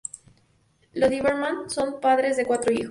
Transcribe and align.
Los 0.93 1.11
Lieberman 1.11 1.69
son 1.69 1.99
padres 2.01 2.35
de 2.35 2.45
cuatro 2.47 2.71
hijos. 2.71 2.79